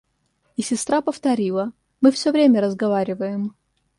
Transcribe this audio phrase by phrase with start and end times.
[0.57, 3.55] И сестра повторила:— Мы все время разговариваем.